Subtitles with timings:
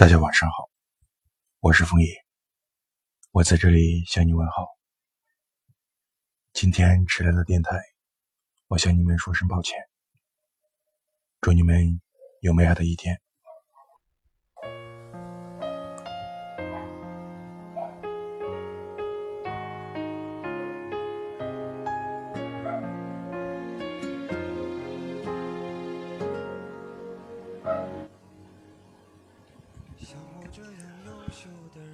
[0.00, 0.70] 大家晚上好，
[1.58, 2.24] 我是枫叶，
[3.32, 4.66] 我在这里向你问好。
[6.54, 7.78] 今天迟来的电台，
[8.68, 9.78] 我向你们说声抱歉。
[11.42, 12.00] 祝你们
[12.40, 13.20] 有美好的一天。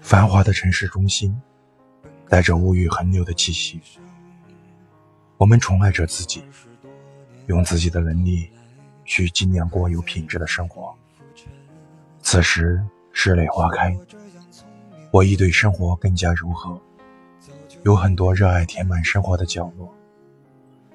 [0.00, 1.34] 繁华的城市中心，
[2.28, 3.80] 带着物欲横流的气息。
[5.36, 6.42] 我们宠爱着自己，
[7.46, 8.50] 用自己的能力
[9.04, 10.94] 去尽量过有品质的生活。
[12.22, 12.82] 此时
[13.12, 13.96] 室内花开，
[15.10, 16.80] 我已对生活更加柔和。
[17.82, 19.92] 有很多热爱填满生活的角落，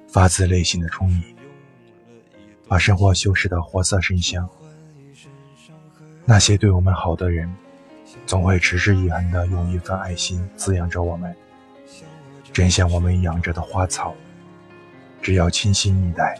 [0.07, 1.35] 发自内心的充盈，
[2.67, 4.49] 把生活修饰的活色生香。
[6.29, 7.51] 那些对我们好的人。
[8.27, 11.35] 总会持之以恒地用一份爱心滋养着我们，
[12.53, 14.15] 正像我们养着的花草，
[15.23, 16.39] 只要倾心以待，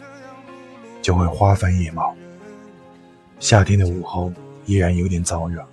[1.02, 2.14] 就会花繁叶茂。
[3.40, 4.32] 夏天的午后
[4.64, 5.64] 依然有点燥热，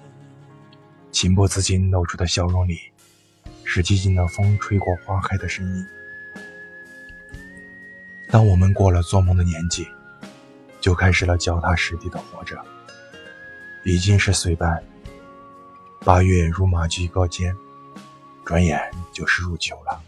[1.11, 2.79] 情不自禁露出的笑容里，
[3.63, 5.85] 是寂静的风吹过花开的声音。
[8.31, 9.87] 当我们过了做梦的年纪，
[10.79, 12.59] 就开始了脚踏实地的活着，
[13.87, 14.83] 已经是岁半。
[16.01, 17.55] 八月如马驹高肩，
[18.43, 18.77] 转眼
[19.13, 20.03] 就是入秋了。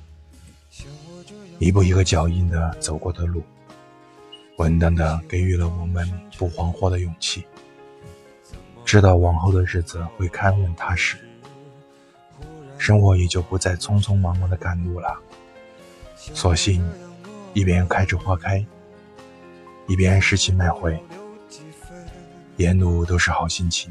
[1.59, 3.41] 一步一个脚印的走过的路，
[4.58, 6.05] 稳当的给予了我们
[6.38, 7.45] 不惶惑的勇气。
[8.83, 11.17] 知道往后的日子会看稳踏实，
[12.77, 15.17] 生活也就不再匆匆忙忙的赶路了。
[16.17, 16.86] 索性
[17.53, 18.61] 一边开着花开，
[19.88, 21.02] 一边拾起麦穗，
[22.59, 23.89] 沿路都是好心情。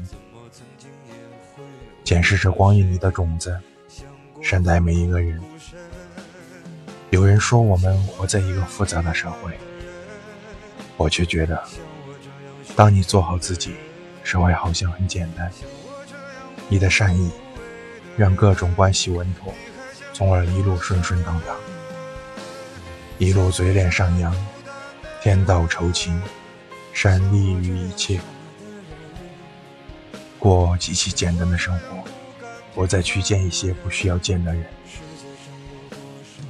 [2.03, 3.59] 检视着光阴里的种子，
[4.43, 5.41] 善待每一个人。
[7.09, 9.57] 有人说我们活在一个复杂的社会，
[10.97, 11.63] 我却觉得，
[12.75, 13.73] 当你做好自己，
[14.23, 15.51] 社会好像很简单。
[16.67, 17.31] 你的善意，
[18.15, 19.51] 让各种关系稳妥，
[20.13, 21.57] 从而一路顺顺当当，
[23.17, 24.31] 一路嘴脸上扬，
[25.23, 26.21] 天道酬勤，
[26.93, 28.19] 善利于一切。
[30.39, 32.03] 过极其简单的生活，
[32.73, 34.65] 不再去见一些不需要见的人。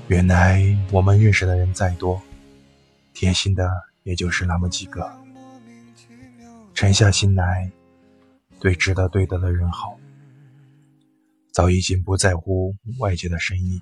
[0.07, 2.21] 原来我们认识的人再多，
[3.13, 3.67] 贴心的
[4.03, 5.11] 也就是那么几个。
[6.73, 7.69] 沉下心来，
[8.59, 9.97] 对值得对待的人好，
[11.51, 13.81] 早已经不在乎外界的声音，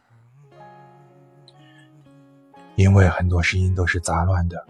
[2.75, 4.65] 因为很多声音都是杂乱的，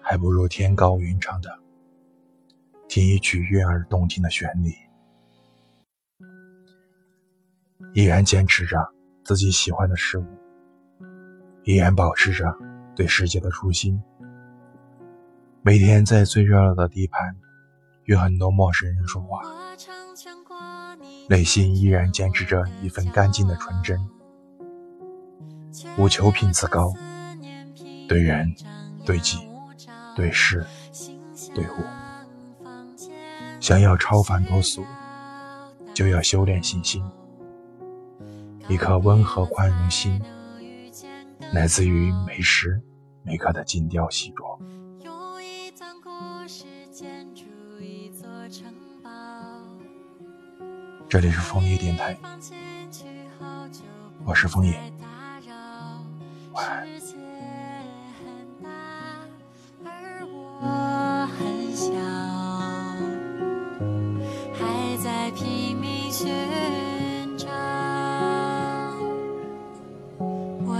[0.00, 1.58] 还不如天高云长的。
[2.88, 4.72] 听一曲悦耳动听的旋律，
[7.92, 8.78] 依然坚持着
[9.22, 10.24] 自己喜欢的事物，
[11.64, 12.46] 依然保持着
[12.96, 14.02] 对世界的初心。
[15.60, 17.36] 每天在最热闹的地盘，
[18.04, 19.42] 与很多陌生人说话，
[21.28, 24.00] 内心依然坚持着一份干净的纯真，
[25.98, 26.94] 无求品次高，
[28.08, 28.54] 对人、
[29.04, 29.46] 对己、
[30.16, 30.64] 对事、
[31.54, 31.97] 对物。
[33.68, 34.82] 想要超凡脱俗，
[35.92, 37.04] 就要修炼信心。
[38.66, 40.18] 一颗温和宽容心，
[41.52, 42.80] 来自于每时
[43.22, 44.58] 每刻的精雕细琢。
[51.06, 52.16] 这里是枫叶电台，
[54.24, 54.80] 我是枫叶，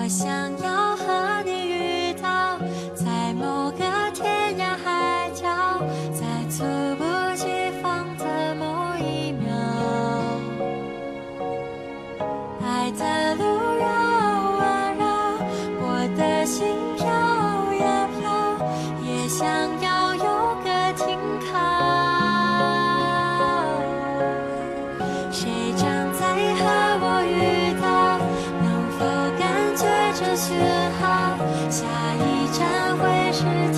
[0.09, 0.38] 下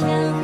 [0.00, 0.39] tell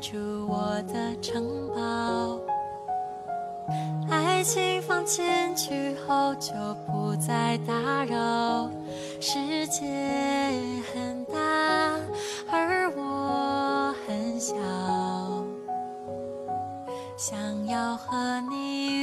[0.00, 0.16] 住
[0.48, 2.40] 我的城堡。
[4.08, 5.24] 爱情放进
[5.56, 6.52] 去后就
[6.86, 8.70] 不再打扰。
[9.20, 9.84] 世界
[10.92, 11.38] 很大，
[12.50, 14.54] 而我很小，
[17.16, 18.95] 想要和你。